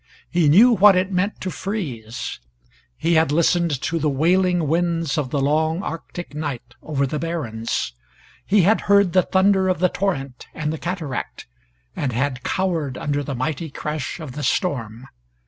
[0.31, 2.39] He knew what it meant to freeze.
[2.97, 7.93] He had listened to the wailing winds of the long Arctic night over the barrens.
[8.43, 11.45] He had heard the thunder of the torrent and the cataract,
[11.95, 15.05] and had cowered under the mighty crash of the storm.